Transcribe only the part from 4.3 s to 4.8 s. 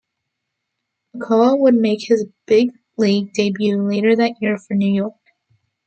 year for